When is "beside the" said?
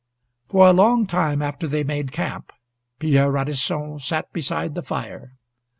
4.33-4.81